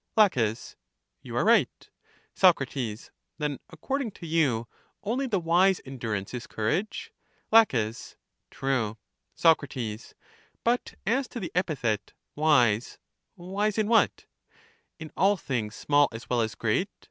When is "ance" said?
6.17-6.33